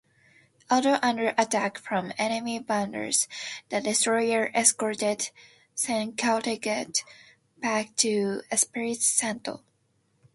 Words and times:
Although 0.71 0.97
under 1.03 1.35
attack 1.37 1.77
from 1.77 2.11
enemy 2.17 2.57
bombers, 2.57 3.27
the 3.69 3.81
destroyer 3.81 4.49
escorted 4.55 5.29
"Chincoteague" 5.75 6.97
back 7.59 7.95
to 7.97 8.41
Espiritu 8.51 9.01
Santo. 9.03 9.61